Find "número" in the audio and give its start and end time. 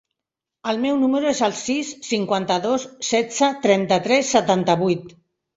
1.01-1.27